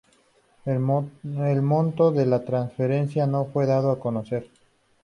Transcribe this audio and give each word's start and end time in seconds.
El 0.65 0.79
monto 1.61 2.09
de 2.11 2.25
la 2.25 2.43
transferencia 2.43 3.27
no 3.27 3.45
fue 3.45 3.67
dado 3.67 3.91
a 3.91 3.99
conocer. 3.99 4.49